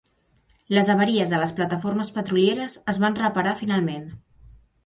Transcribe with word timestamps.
Les 0.75 0.87
avaries 0.93 1.33
en 1.37 1.43
les 1.43 1.53
plataformes 1.59 2.11
petrolieres 2.17 2.79
es 2.95 3.01
van 3.05 3.21
reparar 3.23 3.55
finalment. 3.63 4.13